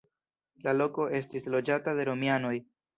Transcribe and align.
La 0.67 0.73
loko 0.79 1.07
estis 1.21 1.47
loĝata 1.57 1.97
de 2.01 2.11
romianoj. 2.13 2.59